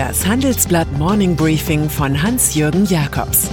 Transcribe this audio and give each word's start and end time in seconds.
Das 0.00 0.26
Handelsblatt 0.26 0.90
Morning 0.92 1.36
Briefing 1.36 1.90
von 1.90 2.22
Hans-Jürgen 2.22 2.86
Jakobs 2.86 3.50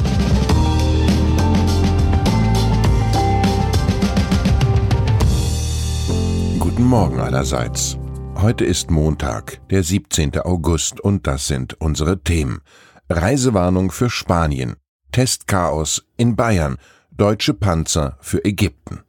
Guten 6.57 6.85
Morgen 6.85 7.19
allerseits. 7.19 7.97
Heute 8.35 8.63
ist 8.63 8.89
Montag, 8.89 9.59
der 9.69 9.83
17. 9.83 10.39
August, 10.39 11.01
und 11.01 11.27
das 11.27 11.47
sind 11.47 11.73
unsere 11.81 12.23
Themen. 12.23 12.61
Reisewarnung 13.09 13.91
für 13.91 14.09
Spanien, 14.09 14.77
Testchaos 15.11 16.05
in 16.15 16.37
Bayern, 16.37 16.77
deutsche 17.11 17.55
Panzer 17.55 18.17
für 18.21 18.45
Ägypten. 18.45 19.01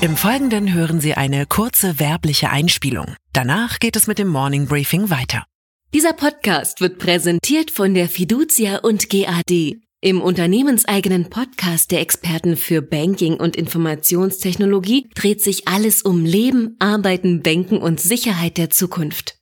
Im 0.00 0.16
Folgenden 0.16 0.72
hören 0.72 1.02
Sie 1.02 1.12
eine 1.12 1.44
kurze 1.44 2.00
werbliche 2.00 2.48
Einspielung. 2.48 3.16
Danach 3.34 3.80
geht 3.80 3.96
es 3.96 4.06
mit 4.06 4.18
dem 4.18 4.28
Morning 4.28 4.66
Briefing 4.66 5.10
weiter. 5.10 5.44
Dieser 5.94 6.12
Podcast 6.12 6.82
wird 6.82 6.98
präsentiert 6.98 7.70
von 7.70 7.94
der 7.94 8.10
Fiducia 8.10 8.80
und 8.80 9.08
GAD. 9.08 9.80
Im 10.02 10.20
unternehmenseigenen 10.20 11.30
Podcast 11.30 11.90
der 11.90 12.02
Experten 12.02 12.58
für 12.58 12.82
Banking 12.82 13.34
und 13.40 13.56
Informationstechnologie 13.56 15.08
dreht 15.14 15.42
sich 15.42 15.66
alles 15.66 16.02
um 16.02 16.26
Leben, 16.26 16.76
Arbeiten, 16.78 17.42
Banken 17.42 17.78
und 17.78 18.00
Sicherheit 18.00 18.58
der 18.58 18.68
Zukunft. 18.68 19.38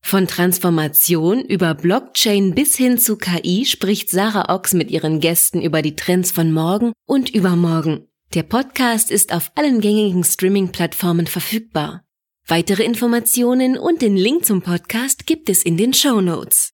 Von 0.00 0.28
Transformation 0.28 1.40
über 1.40 1.74
Blockchain 1.74 2.54
bis 2.54 2.76
hin 2.76 2.98
zu 2.98 3.16
KI 3.16 3.66
spricht 3.66 4.08
Sarah 4.08 4.54
Ochs 4.54 4.74
mit 4.74 4.92
ihren 4.92 5.18
Gästen 5.18 5.60
über 5.60 5.82
die 5.82 5.96
Trends 5.96 6.30
von 6.30 6.52
morgen 6.52 6.92
und 7.08 7.28
übermorgen. 7.28 8.06
Der 8.34 8.44
Podcast 8.44 9.10
ist 9.10 9.32
auf 9.32 9.50
allen 9.56 9.80
gängigen 9.80 10.22
Streaming-Plattformen 10.22 11.26
verfügbar. 11.26 12.04
Weitere 12.50 12.82
Informationen 12.82 13.76
und 13.76 14.00
den 14.00 14.16
Link 14.16 14.46
zum 14.46 14.62
Podcast 14.62 15.26
gibt 15.26 15.50
es 15.50 15.62
in 15.62 15.76
den 15.76 15.92
Show 15.92 16.22
Notes. 16.22 16.72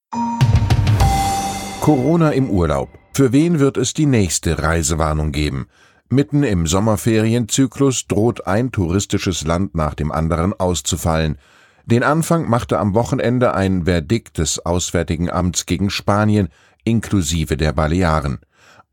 Corona 1.81 2.31
im 2.31 2.49
Urlaub. 2.49 2.87
Für 3.13 3.33
wen 3.33 3.59
wird 3.59 3.75
es 3.75 3.93
die 3.93 4.05
nächste 4.05 4.63
Reisewarnung 4.63 5.33
geben? 5.33 5.67
Mitten 6.07 6.43
im 6.43 6.65
Sommerferienzyklus 6.65 8.07
droht 8.07 8.47
ein 8.47 8.71
touristisches 8.71 9.43
Land 9.43 9.75
nach 9.75 9.95
dem 9.95 10.13
anderen 10.13 10.57
auszufallen. 10.57 11.39
Den 11.85 12.03
Anfang 12.03 12.49
machte 12.49 12.79
am 12.79 12.93
Wochenende 12.93 13.53
ein 13.53 13.83
Verdikt 13.83 14.37
des 14.37 14.65
Auswärtigen 14.65 15.29
Amts 15.29 15.65
gegen 15.65 15.89
Spanien 15.89 16.47
inklusive 16.85 17.57
der 17.57 17.73
Balearen. 17.73 18.39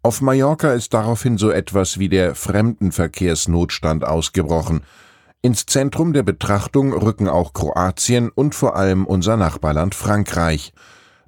Auf 0.03 0.21
Mallorca 0.21 0.73
ist 0.73 0.95
daraufhin 0.95 1.39
so 1.39 1.53
etwas 1.53 2.01
wie 2.01 2.09
der 2.09 2.35
Fremdenverkehrsnotstand 2.35 4.05
ausgebrochen. 4.05 4.83
Ins 5.45 5.67
Zentrum 5.67 6.13
der 6.13 6.23
Betrachtung 6.23 6.93
rücken 6.93 7.29
auch 7.29 7.53
Kroatien 7.53 8.31
und 8.31 8.55
vor 8.55 8.77
allem 8.77 9.05
unser 9.05 9.37
Nachbarland 9.37 9.97
Frankreich. 9.97 10.73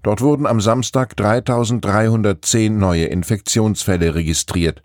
Dort 0.04 0.20
wurden 0.20 0.46
am 0.46 0.60
Samstag 0.60 1.16
3310 1.16 2.78
neue 2.78 3.06
Infektionsfälle 3.06 4.14
registriert. 4.14 4.84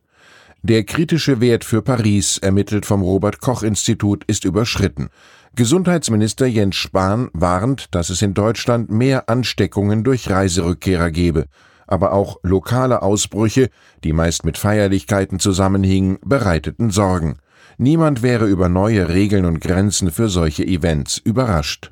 Der 0.63 0.83
kritische 0.83 1.41
Wert 1.41 1.63
für 1.63 1.83
Paris, 1.83 2.39
ermittelt 2.39 2.87
vom 2.87 3.03
Robert 3.03 3.39
Koch 3.39 3.61
Institut, 3.61 4.23
ist 4.25 4.45
überschritten. 4.45 5.09
Gesundheitsminister 5.55 6.47
Jens 6.47 6.77
Spahn 6.77 7.29
warnt, 7.33 7.93
dass 7.93 8.09
es 8.09 8.23
in 8.23 8.33
Deutschland 8.33 8.89
mehr 8.89 9.29
Ansteckungen 9.29 10.03
durch 10.03 10.29
Reiserückkehrer 10.29 11.11
gebe 11.11 11.45
aber 11.89 12.13
auch 12.13 12.37
lokale 12.43 13.01
Ausbrüche, 13.01 13.69
die 14.03 14.13
meist 14.13 14.45
mit 14.45 14.59
Feierlichkeiten 14.59 15.39
zusammenhingen, 15.39 16.19
bereiteten 16.23 16.91
Sorgen. 16.91 17.39
Niemand 17.81 18.21
wäre 18.21 18.45
über 18.45 18.67
neue 18.67 19.07
Regeln 19.07 19.45
und 19.45 19.61
Grenzen 19.61 20.11
für 20.11 20.27
solche 20.27 20.67
Events 20.67 21.17
überrascht. 21.17 21.91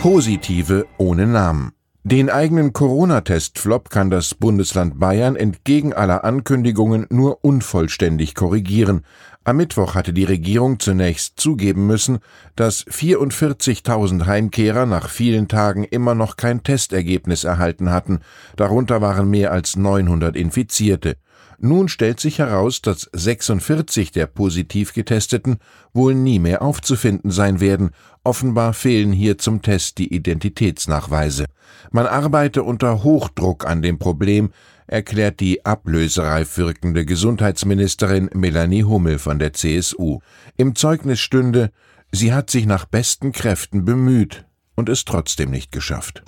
Positive 0.00 0.86
ohne 0.98 1.28
Namen. 1.28 1.70
Den 2.02 2.28
eigenen 2.28 2.72
Corona-Test-Flop 2.72 3.90
kann 3.90 4.10
das 4.10 4.34
Bundesland 4.34 4.98
Bayern 4.98 5.36
entgegen 5.36 5.92
aller 5.92 6.24
Ankündigungen 6.24 7.06
nur 7.10 7.44
unvollständig 7.44 8.34
korrigieren. 8.34 9.04
Am 9.44 9.56
Mittwoch 9.56 9.96
hatte 9.96 10.12
die 10.12 10.22
Regierung 10.22 10.78
zunächst 10.78 11.40
zugeben 11.40 11.88
müssen, 11.88 12.20
dass 12.54 12.86
44.000 12.86 14.26
Heimkehrer 14.26 14.86
nach 14.86 15.08
vielen 15.08 15.48
Tagen 15.48 15.82
immer 15.82 16.14
noch 16.14 16.36
kein 16.36 16.62
Testergebnis 16.62 17.42
erhalten 17.42 17.90
hatten. 17.90 18.20
Darunter 18.54 19.00
waren 19.00 19.28
mehr 19.28 19.50
als 19.50 19.74
900 19.74 20.36
Infizierte. 20.36 21.16
Nun 21.58 21.88
stellt 21.88 22.20
sich 22.20 22.38
heraus, 22.38 22.82
dass 22.82 23.08
46 23.12 24.12
der 24.12 24.26
positiv 24.26 24.94
Getesteten 24.94 25.58
wohl 25.92 26.14
nie 26.14 26.38
mehr 26.38 26.62
aufzufinden 26.62 27.32
sein 27.32 27.60
werden. 27.60 27.90
Offenbar 28.24 28.74
fehlen 28.74 29.12
hier 29.12 29.38
zum 29.38 29.62
Test 29.62 29.98
die 29.98 30.14
Identitätsnachweise. 30.14 31.46
Man 31.90 32.06
arbeite 32.06 32.62
unter 32.62 33.02
Hochdruck 33.02 33.64
an 33.64 33.82
dem 33.82 33.98
Problem, 33.98 34.50
erklärt 34.86 35.40
die 35.40 35.64
ablösereif 35.64 36.56
wirkende 36.58 37.04
Gesundheitsministerin 37.04 38.30
Melanie 38.34 38.84
Hummel 38.84 39.18
von 39.18 39.38
der 39.38 39.52
CSU. 39.52 40.20
Im 40.56 40.74
Zeugnis 40.74 41.20
stünde, 41.20 41.70
sie 42.10 42.32
hat 42.32 42.50
sich 42.50 42.66
nach 42.66 42.84
besten 42.84 43.32
Kräften 43.32 43.84
bemüht 43.84 44.44
und 44.74 44.88
es 44.88 45.04
trotzdem 45.04 45.50
nicht 45.50 45.72
geschafft. 45.72 46.22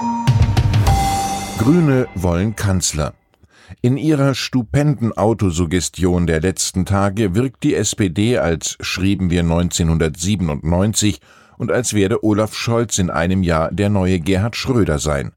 Grüne 1.59 2.09
wollen 2.15 2.56
Kanzler. 2.56 3.15
In 3.81 3.97
ihrer 3.97 4.34
stupenden 4.34 5.12
Autosuggestion 5.12 6.26
der 6.26 6.41
letzten 6.41 6.84
Tage 6.84 7.34
wirkt 7.34 7.62
die 7.62 7.75
SPD, 7.75 8.38
als 8.38 8.76
schrieben 8.81 9.31
wir 9.31 9.41
1997 9.41 11.21
und 11.56 11.71
als 11.71 11.94
werde 11.94 12.25
Olaf 12.25 12.54
Scholz 12.54 12.98
in 12.98 13.10
einem 13.10 13.42
Jahr 13.42 13.71
der 13.71 13.88
neue 13.88 14.21
Gerhard 14.21 14.56
Schröder 14.56 14.98
sein. 14.98 15.32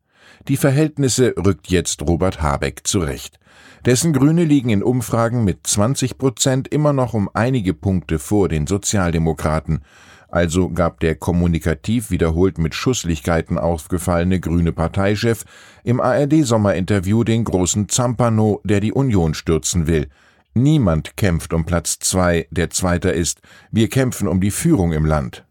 Die 0.48 0.58
Verhältnisse 0.58 1.34
rückt 1.38 1.68
jetzt 1.68 2.02
Robert 2.04 2.42
Habeck 2.42 2.88
zurecht. 2.88 3.38
Dessen 3.86 4.14
Grüne 4.14 4.46
liegen 4.46 4.70
in 4.70 4.82
Umfragen 4.82 5.44
mit 5.44 5.68
20 5.68 6.18
Prozent 6.18 6.70
immer 6.70 6.94
noch 6.94 7.14
um 7.14 7.30
einige 7.34 7.74
Punkte 7.74 8.18
vor 8.18 8.48
den 8.48 8.66
Sozialdemokraten. 8.66 9.82
Also 10.30 10.70
gab 10.70 11.02
der 11.02 11.16
kommunikativ 11.16 12.12
wiederholt 12.12 12.58
mit 12.60 12.76
Schusslichkeiten 12.76 13.58
aufgefallene 13.58 14.40
grüne 14.40 14.72
Parteichef 14.72 15.44
im 15.84 16.00
ARD-Sommerinterview 16.00 17.24
den 17.26 17.44
großen 17.44 17.90
Zampano, 17.90 18.62
der 18.64 18.80
die 18.80 18.94
Union 18.94 19.34
stürzen 19.34 19.88
will. 19.88 20.08
Niemand 20.54 21.18
kämpft 21.18 21.54
um 21.54 21.66
Platz 21.66 22.00
zwei, 22.00 22.48
der 22.52 22.70
Zweiter 22.70 23.14
ist. 23.14 23.42
Wir 23.72 23.90
kämpfen 23.90 24.28
um 24.28 24.42
die 24.42 24.52
Führung 24.52 24.94
im 24.94 25.06
Land. 25.06 25.46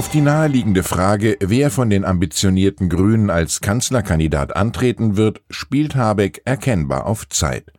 Auf 0.00 0.08
die 0.08 0.22
naheliegende 0.22 0.82
Frage, 0.82 1.36
wer 1.40 1.70
von 1.70 1.90
den 1.90 2.06
ambitionierten 2.06 2.88
Grünen 2.88 3.28
als 3.28 3.60
Kanzlerkandidat 3.60 4.56
antreten 4.56 5.18
wird, 5.18 5.42
spielt 5.50 5.94
Habeck 5.94 6.40
erkennbar 6.46 7.04
auf 7.04 7.28
Zeit. 7.28 7.70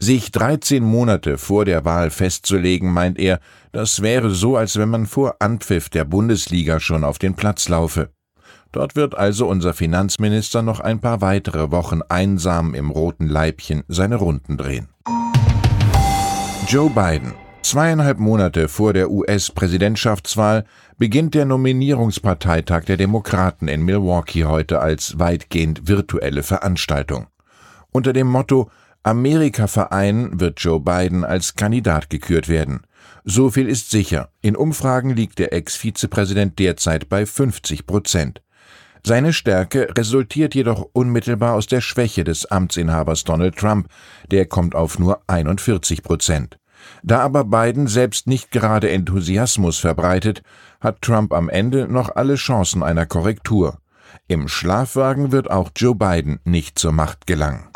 Sich 0.00 0.32
13 0.32 0.82
Monate 0.82 1.38
vor 1.38 1.64
der 1.64 1.84
Wahl 1.84 2.10
festzulegen, 2.10 2.92
meint 2.92 3.16
er, 3.16 3.38
das 3.70 4.02
wäre 4.02 4.30
so, 4.30 4.56
als 4.56 4.76
wenn 4.76 4.88
man 4.88 5.06
vor 5.06 5.36
Anpfiff 5.38 5.88
der 5.88 6.04
Bundesliga 6.04 6.80
schon 6.80 7.04
auf 7.04 7.20
den 7.20 7.34
Platz 7.34 7.68
laufe. 7.68 8.10
Dort 8.72 8.96
wird 8.96 9.16
also 9.16 9.46
unser 9.46 9.72
Finanzminister 9.72 10.62
noch 10.62 10.80
ein 10.80 10.98
paar 10.98 11.20
weitere 11.20 11.70
Wochen 11.70 12.00
einsam 12.08 12.74
im 12.74 12.90
roten 12.90 13.28
Leibchen 13.28 13.84
seine 13.86 14.16
Runden 14.16 14.56
drehen. 14.56 14.88
Joe 16.66 16.90
Biden. 16.90 17.34
Zweieinhalb 17.62 18.18
Monate 18.18 18.68
vor 18.68 18.92
der 18.92 19.10
US-Präsidentschaftswahl 19.10 20.64
beginnt 20.96 21.34
der 21.34 21.44
Nominierungsparteitag 21.44 22.84
der 22.84 22.96
Demokraten 22.96 23.68
in 23.68 23.82
Milwaukee 23.82 24.44
heute 24.44 24.80
als 24.80 25.18
weitgehend 25.18 25.86
virtuelle 25.86 26.42
Veranstaltung. 26.42 27.26
Unter 27.90 28.12
dem 28.12 28.28
Motto 28.28 28.70
Amerika 29.02 29.66
vereinen 29.66 30.40
wird 30.40 30.60
Joe 30.60 30.80
Biden 30.80 31.24
als 31.24 31.56
Kandidat 31.56 32.10
gekürt 32.10 32.48
werden. 32.48 32.82
So 33.24 33.50
viel 33.50 33.68
ist 33.68 33.90
sicher. 33.90 34.30
In 34.40 34.56
Umfragen 34.56 35.10
liegt 35.10 35.38
der 35.38 35.52
Ex-Vizepräsident 35.52 36.58
derzeit 36.58 37.08
bei 37.08 37.26
50 37.26 37.86
Prozent. 37.86 38.42
Seine 39.04 39.32
Stärke 39.32 39.88
resultiert 39.96 40.54
jedoch 40.54 40.88
unmittelbar 40.92 41.54
aus 41.54 41.66
der 41.66 41.80
Schwäche 41.80 42.24
des 42.24 42.46
Amtsinhabers 42.46 43.24
Donald 43.24 43.56
Trump. 43.56 43.88
Der 44.30 44.46
kommt 44.46 44.74
auf 44.74 44.98
nur 44.98 45.22
41 45.26 46.02
Prozent. 46.02 46.58
Da 47.02 47.20
aber 47.20 47.44
Biden 47.44 47.86
selbst 47.86 48.26
nicht 48.26 48.50
gerade 48.50 48.90
Enthusiasmus 48.90 49.78
verbreitet, 49.78 50.42
hat 50.80 51.02
Trump 51.02 51.32
am 51.32 51.48
Ende 51.48 51.86
noch 51.88 52.14
alle 52.14 52.36
Chancen 52.36 52.82
einer 52.82 53.06
Korrektur. 53.06 53.78
Im 54.26 54.48
Schlafwagen 54.48 55.32
wird 55.32 55.50
auch 55.50 55.70
Joe 55.74 55.94
Biden 55.94 56.40
nicht 56.44 56.78
zur 56.78 56.92
Macht 56.92 57.26
gelangen. 57.26 57.68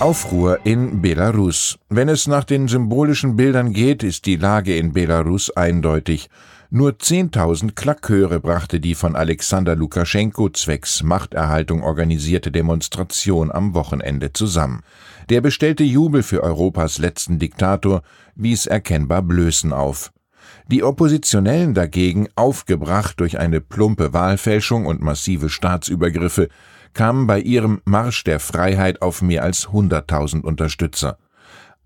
Aufruhr 0.00 0.58
in 0.64 1.00
Belarus. 1.00 1.78
Wenn 1.88 2.08
es 2.08 2.26
nach 2.26 2.44
den 2.44 2.68
symbolischen 2.68 3.36
Bildern 3.36 3.72
geht, 3.72 4.02
ist 4.02 4.26
die 4.26 4.36
Lage 4.36 4.76
in 4.76 4.92
Belarus 4.92 5.56
eindeutig. 5.56 6.28
Nur 6.76 6.90
10.000 6.90 7.76
Klaköre 7.76 8.40
brachte 8.40 8.80
die 8.80 8.96
von 8.96 9.14
Alexander 9.14 9.76
Lukaschenko 9.76 10.48
zwecks 10.48 11.04
Machterhaltung 11.04 11.84
organisierte 11.84 12.50
Demonstration 12.50 13.52
am 13.52 13.74
Wochenende 13.74 14.32
zusammen. 14.32 14.80
Der 15.28 15.40
bestellte 15.40 15.84
Jubel 15.84 16.24
für 16.24 16.42
Europas 16.42 16.98
letzten 16.98 17.38
Diktator 17.38 18.02
wies 18.34 18.66
erkennbar 18.66 19.22
Blößen 19.22 19.72
auf. 19.72 20.12
Die 20.66 20.82
Oppositionellen 20.82 21.74
dagegen, 21.74 22.26
aufgebracht 22.34 23.20
durch 23.20 23.38
eine 23.38 23.60
plumpe 23.60 24.12
Wahlfälschung 24.12 24.86
und 24.86 25.00
massive 25.00 25.50
Staatsübergriffe, 25.50 26.48
kamen 26.92 27.28
bei 27.28 27.38
ihrem 27.38 27.82
Marsch 27.84 28.24
der 28.24 28.40
Freiheit 28.40 29.00
auf 29.00 29.22
mehr 29.22 29.44
als 29.44 29.68
100.000 29.68 30.40
Unterstützer. 30.40 31.18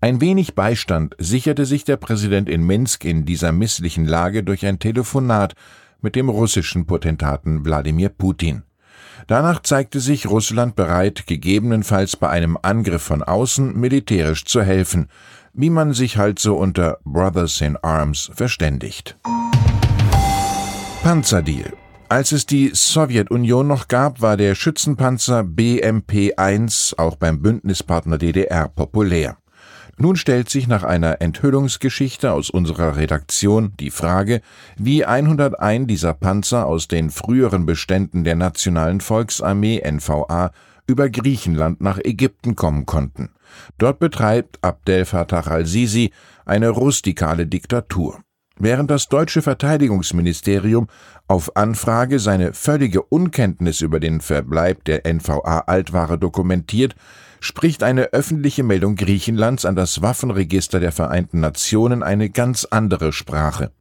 Ein 0.01 0.21
wenig 0.21 0.55
Beistand 0.55 1.13
sicherte 1.17 1.65
sich 1.65 1.83
der 1.83 1.97
Präsident 1.97 2.47
in 2.47 2.65
Minsk 2.65 3.03
in 3.03 3.25
dieser 3.25 3.51
misslichen 3.51 4.05
Lage 4.05 4.43
durch 4.43 4.65
ein 4.65 4.79
Telefonat 4.79 5.55
mit 5.99 6.15
dem 6.15 6.29
russischen 6.29 6.85
Potentaten 6.85 7.65
Wladimir 7.65 8.07
Putin. 8.07 8.63
Danach 9.27 9.61
zeigte 9.61 9.99
sich 9.99 10.29
Russland 10.29 10.77
bereit, 10.77 11.27
gegebenenfalls 11.27 12.15
bei 12.15 12.29
einem 12.29 12.57
Angriff 12.61 13.01
von 13.01 13.23
außen 13.23 13.77
militärisch 13.77 14.45
zu 14.45 14.63
helfen, 14.63 15.09
wie 15.51 15.69
man 15.69 15.91
sich 15.91 16.15
halt 16.15 16.39
so 16.39 16.55
unter 16.55 16.99
Brothers 17.03 17.59
in 17.59 17.75
Arms 17.75 18.31
verständigt. 18.33 19.17
Panzerdeal. 21.03 21.73
Als 22.07 22.31
es 22.31 22.45
die 22.45 22.71
Sowjetunion 22.73 23.67
noch 23.67 23.89
gab, 23.89 24.21
war 24.21 24.37
der 24.37 24.55
Schützenpanzer 24.55 25.41
BMP-1 25.41 26.97
auch 26.97 27.17
beim 27.17 27.41
Bündnispartner 27.41 28.17
DDR 28.17 28.69
populär. 28.69 29.35
Nun 30.01 30.15
stellt 30.15 30.49
sich 30.49 30.65
nach 30.65 30.83
einer 30.83 31.19
Enthüllungsgeschichte 31.19 32.31
aus 32.31 32.49
unserer 32.49 32.95
Redaktion 32.95 33.73
die 33.81 33.91
Frage, 33.91 34.39
wie 34.77 35.03
101 35.03 35.87
dieser 35.87 36.13
Panzer 36.13 36.67
aus 36.67 36.87
den 36.87 37.09
früheren 37.09 37.65
Beständen 37.65 38.23
der 38.23 38.35
Nationalen 38.35 39.01
Volksarmee 39.01 39.81
NVA 39.85 40.51
über 40.87 41.09
Griechenland 41.09 41.81
nach 41.81 41.99
Ägypten 42.01 42.55
kommen 42.55 42.85
konnten. 42.85 43.31
Dort 43.77 43.99
betreibt 43.99 44.59
Abdel 44.61 45.03
Fattah 45.03 45.41
al-Sisi 45.41 46.11
eine 46.45 46.69
rustikale 46.69 47.45
Diktatur. 47.45 48.21
Während 48.61 48.91
das 48.91 49.07
deutsche 49.07 49.41
Verteidigungsministerium 49.41 50.87
auf 51.29 51.55
Anfrage 51.55 52.19
seine 52.19 52.53
völlige 52.53 53.01
Unkenntnis 53.01 53.79
über 53.79 54.01
den 54.01 54.19
Verbleib 54.19 54.83
der 54.83 55.05
NVA-Altware 55.05 56.17
dokumentiert, 56.17 56.93
spricht 57.39 57.83
eine 57.83 58.11
öffentliche 58.11 58.63
Meldung 58.63 58.97
Griechenlands 58.97 59.63
an 59.63 59.77
das 59.77 60.01
Waffenregister 60.01 60.81
der 60.81 60.91
Vereinten 60.91 61.39
Nationen 61.39 62.03
eine 62.03 62.29
ganz 62.29 62.65
andere 62.65 63.13
Sprache. 63.13 63.71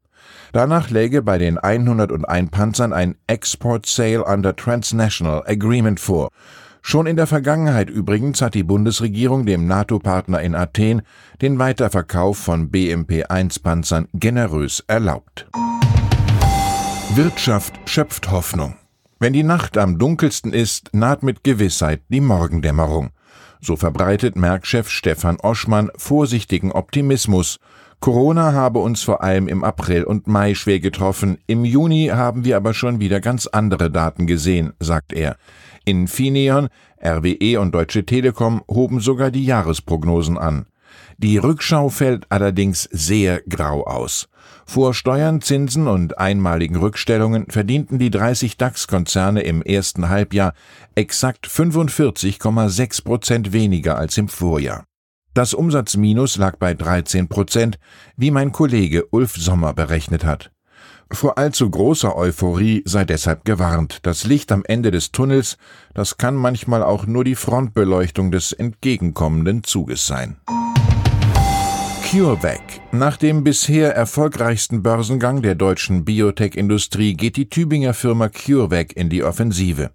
Danach 0.52 0.90
läge 0.90 1.22
bei 1.22 1.38
den 1.38 1.58
101 1.58 2.50
Panzern 2.52 2.92
ein 2.92 3.16
Export 3.26 3.84
Sale 3.84 4.24
under 4.24 4.54
Transnational 4.54 5.42
Agreement 5.44 5.98
vor. 5.98 6.28
Schon 6.90 7.06
in 7.06 7.16
der 7.16 7.26
Vergangenheit 7.26 7.90
übrigens 7.90 8.40
hat 8.40 8.54
die 8.54 8.62
Bundesregierung 8.62 9.44
dem 9.44 9.66
NATO-Partner 9.66 10.40
in 10.40 10.54
Athen 10.54 11.02
den 11.42 11.58
Weiterverkauf 11.58 12.38
von 12.38 12.70
BMP-1-Panzern 12.70 14.08
generös 14.14 14.82
erlaubt. 14.86 15.46
Wirtschaft 17.14 17.74
schöpft 17.84 18.30
Hoffnung. 18.30 18.76
Wenn 19.18 19.34
die 19.34 19.42
Nacht 19.42 19.76
am 19.76 19.98
dunkelsten 19.98 20.54
ist, 20.54 20.88
naht 20.94 21.22
mit 21.22 21.44
Gewissheit 21.44 22.00
die 22.08 22.22
Morgendämmerung. 22.22 23.10
So 23.60 23.76
verbreitet 23.76 24.36
Merckchef 24.36 24.88
Stefan 24.88 25.36
Oschmann 25.40 25.90
vorsichtigen 25.94 26.72
Optimismus. 26.72 27.58
Corona 28.00 28.52
habe 28.52 28.78
uns 28.78 29.02
vor 29.02 29.22
allem 29.22 29.48
im 29.48 29.64
April 29.64 30.04
und 30.04 30.28
Mai 30.28 30.54
schwer 30.54 30.78
getroffen, 30.78 31.38
im 31.46 31.64
Juni 31.64 32.10
haben 32.12 32.44
wir 32.44 32.56
aber 32.56 32.72
schon 32.72 33.00
wieder 33.00 33.20
ganz 33.20 33.46
andere 33.48 33.90
Daten 33.90 34.26
gesehen, 34.26 34.72
sagt 34.78 35.12
er. 35.12 35.36
Infineon, 35.84 36.68
RWE 37.04 37.60
und 37.60 37.74
Deutsche 37.74 38.06
Telekom 38.06 38.62
hoben 38.68 39.00
sogar 39.00 39.30
die 39.30 39.44
Jahresprognosen 39.44 40.38
an. 40.38 40.66
Die 41.18 41.38
Rückschau 41.38 41.88
fällt 41.88 42.30
allerdings 42.30 42.84
sehr 42.92 43.42
grau 43.48 43.84
aus. 43.84 44.28
Vor 44.64 44.94
Steuern, 44.94 45.40
Zinsen 45.40 45.88
und 45.88 46.18
einmaligen 46.18 46.76
Rückstellungen 46.76 47.46
verdienten 47.48 47.98
die 47.98 48.10
30 48.10 48.56
DAX-Konzerne 48.56 49.40
im 49.40 49.62
ersten 49.62 50.08
Halbjahr 50.08 50.54
exakt 50.94 51.48
45,6 51.48 53.04
Prozent 53.04 53.52
weniger 53.52 53.98
als 53.98 54.16
im 54.18 54.28
Vorjahr. 54.28 54.84
Das 55.38 55.54
Umsatzminus 55.54 56.36
lag 56.36 56.56
bei 56.56 56.74
13 56.74 57.28
Prozent, 57.28 57.78
wie 58.16 58.32
mein 58.32 58.50
Kollege 58.50 59.06
Ulf 59.12 59.36
Sommer 59.36 59.72
berechnet 59.72 60.24
hat. 60.24 60.50
Vor 61.12 61.38
allzu 61.38 61.70
großer 61.70 62.16
Euphorie 62.16 62.82
sei 62.84 63.04
deshalb 63.04 63.44
gewarnt. 63.44 64.00
Das 64.02 64.24
Licht 64.24 64.50
am 64.50 64.64
Ende 64.64 64.90
des 64.90 65.12
Tunnels, 65.12 65.56
das 65.94 66.18
kann 66.18 66.34
manchmal 66.34 66.82
auch 66.82 67.06
nur 67.06 67.22
die 67.22 67.36
Frontbeleuchtung 67.36 68.32
des 68.32 68.52
entgegenkommenden 68.52 69.62
Zuges 69.62 70.08
sein. 70.08 70.38
CureVac. 72.10 72.80
Nach 72.90 73.16
dem 73.16 73.44
bisher 73.44 73.94
erfolgreichsten 73.94 74.82
Börsengang 74.82 75.40
der 75.40 75.54
deutschen 75.54 76.04
Biotech-Industrie 76.04 77.14
geht 77.14 77.36
die 77.36 77.48
Tübinger 77.48 77.94
Firma 77.94 78.28
CureVac 78.28 78.92
in 78.96 79.08
die 79.08 79.22
Offensive. 79.22 79.92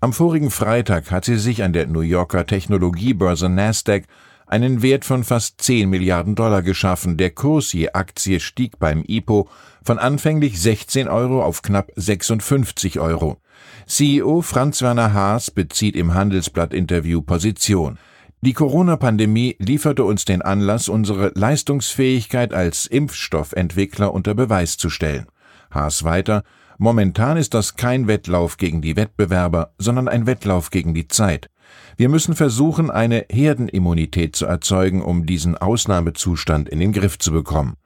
Am 0.00 0.14
vorigen 0.14 0.50
Freitag 0.50 1.10
hat 1.10 1.26
sie 1.26 1.36
sich 1.36 1.62
an 1.62 1.74
der 1.74 1.88
New 1.88 2.00
Yorker 2.00 2.46
Technologiebörse 2.46 3.50
Nasdaq 3.50 4.04
einen 4.48 4.82
Wert 4.82 5.04
von 5.04 5.24
fast 5.24 5.60
10 5.60 5.88
Milliarden 5.88 6.34
Dollar 6.34 6.62
geschaffen. 6.62 7.16
Der 7.16 7.30
Kurs 7.30 7.72
je 7.72 7.90
Aktie 7.90 8.40
stieg 8.40 8.78
beim 8.78 9.04
IPO 9.06 9.48
von 9.82 9.98
anfänglich 9.98 10.60
16 10.60 11.08
Euro 11.08 11.42
auf 11.42 11.62
knapp 11.62 11.92
56 11.96 12.98
Euro. 12.98 13.38
CEO 13.86 14.42
Franz 14.42 14.82
Werner 14.82 15.12
Haas 15.12 15.50
bezieht 15.50 15.96
im 15.96 16.14
Handelsblatt-Interview 16.14 17.22
Position. 17.22 17.98
Die 18.40 18.52
Corona-Pandemie 18.52 19.56
lieferte 19.58 20.04
uns 20.04 20.24
den 20.24 20.42
Anlass, 20.42 20.88
unsere 20.88 21.32
Leistungsfähigkeit 21.34 22.54
als 22.54 22.86
Impfstoffentwickler 22.86 24.14
unter 24.14 24.34
Beweis 24.34 24.76
zu 24.76 24.90
stellen. 24.90 25.26
Haas 25.70 26.04
weiter, 26.04 26.44
momentan 26.78 27.36
ist 27.36 27.52
das 27.52 27.74
kein 27.74 28.06
Wettlauf 28.06 28.56
gegen 28.56 28.80
die 28.80 28.96
Wettbewerber, 28.96 29.74
sondern 29.78 30.06
ein 30.06 30.26
Wettlauf 30.26 30.70
gegen 30.70 30.94
die 30.94 31.08
Zeit. 31.08 31.50
Wir 31.96 32.08
müssen 32.08 32.34
versuchen, 32.34 32.90
eine 32.90 33.26
Herdenimmunität 33.30 34.36
zu 34.36 34.46
erzeugen, 34.46 35.02
um 35.02 35.26
diesen 35.26 35.56
Ausnahmezustand 35.56 36.68
in 36.68 36.80
den 36.80 36.92
Griff 36.92 37.18
zu 37.18 37.32
bekommen. 37.32 37.76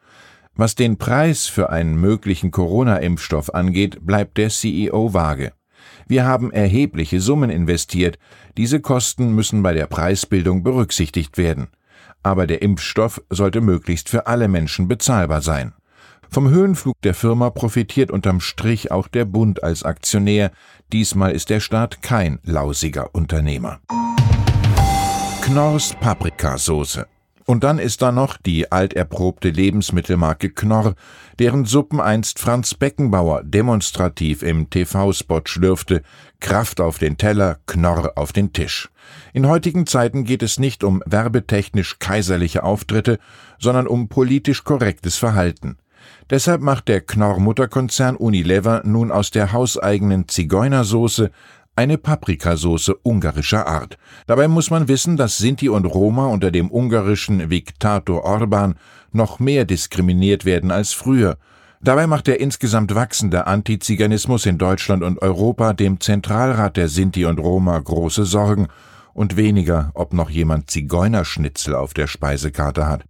Was 0.55 0.75
den 0.75 0.99
Preis 0.99 1.46
für 1.46 1.70
einen 1.70 1.96
möglichen 1.96 2.50
Corona-Impfstoff 2.50 3.55
angeht, 3.55 4.05
bleibt 4.05 4.37
der 4.37 4.50
CEO 4.50 5.14
vage. 5.14 5.52
Wir 6.06 6.26
haben 6.26 6.52
erhebliche 6.52 7.20
Summen 7.20 7.49
investiert. 7.49 8.19
Diese 8.56 8.81
Kosten 8.81 9.34
müssen 9.34 9.62
bei 9.62 9.73
der 9.73 9.87
Preisbildung 9.87 10.62
berücksichtigt 10.62 11.38
werden. 11.38 11.69
Aber 12.23 12.46
der 12.46 12.62
Impfstoff 12.62 13.23
sollte 13.31 13.61
möglichst 13.61 14.08
für 14.08 14.26
alle 14.26 14.49
Menschen 14.49 14.88
bezahlbar 14.88 15.40
sein. 15.40 15.73
Vom 16.32 16.48
Höhenflug 16.48 16.98
der 17.03 17.12
Firma 17.12 17.51
profitiert 17.51 18.10
unterm 18.10 18.41
Strich 18.41 18.91
auch 18.91 19.06
der 19.06 19.27
Bund 19.27 19.62
als 19.62 19.82
Aktionär. 19.82 20.51
Diesmal 20.91 21.32
ist 21.32 21.51
der 21.51 21.60
Staat 21.60 22.01
kein 22.01 22.39
lausiger 22.43 23.15
Unternehmer. 23.15 23.81
Knorrs 25.43 25.94
Paprikasauce 26.01 27.01
und 27.44 27.65
dann 27.65 27.79
ist 27.79 28.01
da 28.01 28.12
noch 28.12 28.39
die 28.39 28.72
alterprobte 28.72 29.51
Lebensmittelmarke 29.51 30.48
Knorr, 30.51 30.94
deren 31.39 31.67
Suppen 31.67 32.01
einst 32.01 32.39
Franz 32.39 32.72
Beckenbauer 32.74 33.43
demonstrativ 33.44 34.43
im 34.43 34.70
TV-Spot 34.70 35.43
schlürfte, 35.44 36.03
Kraft 36.41 36.81
auf 36.81 36.98
den 36.98 37.19
Teller, 37.19 37.58
Knorr 37.67 38.12
auf 38.17 38.32
den 38.32 38.55
Tisch. 38.55 38.91
In 39.34 39.48
heutigen 39.48 39.86
Zeiten 39.86 40.24
geht 40.24 40.43
es 40.43 40.58
nicht 40.58 40.84
um 40.84 41.03
werbetechnisch 41.05 41.98
kaiserliche 41.98 42.62
Auftritte, 42.62 43.19
sondern 43.58 43.86
um 43.86 44.08
politisch 44.08 44.65
korrektes 44.65 45.17
Verhalten. 45.17 45.77
Deshalb 46.31 46.61
macht 46.61 46.89
der 46.89 47.01
Knorr-Mutterkonzern 47.01 48.17
Unilever 48.17 48.82
nun 48.85 49.11
aus 49.11 49.31
der 49.31 49.53
hauseigenen 49.53 50.29
Zigeunersoße 50.29 51.31
eine 51.75 51.99
Paprikasauce 51.99 52.93
ungarischer 53.03 53.67
Art. 53.67 53.97
Dabei 54.27 54.49
muss 54.49 54.71
man 54.71 54.89
wissen, 54.89 55.17
dass 55.17 55.39
Sinti 55.39 55.69
und 55.69 55.87
Roma 55.87 56.27
unter 56.27 56.51
dem 56.51 56.71
ungarischen 56.71 57.51
Viktator 57.51 58.25
Orban 58.25 58.75
noch 59.13 59.41
mehr 59.41 59.65
diskriminiert 59.65 60.44
werden 60.44 60.71
als 60.71 60.93
früher. 60.93 61.39
Dabei 61.81 62.06
macht 62.06 62.29
der 62.29 62.41
insgesamt 62.41 62.94
wachsende 62.94 63.47
Antiziganismus 63.47 64.47
in 64.47 64.59
Deutschland 64.59 65.03
und 65.03 65.21
Europa 65.21 65.73
dem 65.73 65.99
Zentralrat 65.99 66.77
der 66.77 66.89
Sinti 66.89 67.25
und 67.25 67.39
Roma 67.39 67.79
große 67.79 68.25
Sorgen 68.25 68.69
und 69.15 69.37
weniger, 69.37 69.91
ob 69.94 70.13
noch 70.13 70.31
jemand 70.31 70.71
Zigeunerschnitzel 70.71 71.75
auf 71.75 71.93
der 71.93 72.06
Speisekarte 72.06 72.87
hat. 72.87 73.05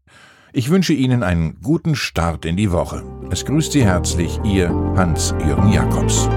Ich 0.55 0.69
wünsche 0.69 0.93
Ihnen 0.93 1.23
einen 1.23 1.59
guten 1.63 1.95
Start 1.95 2.45
in 2.45 2.59
die 2.59 2.73
Woche. 2.73 3.03
Es 3.31 3.47
grüßt 3.47 3.73
Sie 3.73 3.87
herzlich 3.87 4.39
Ihr 4.45 4.69
Hans-Jürgen 4.69 5.73
Jakobs. 5.73 6.29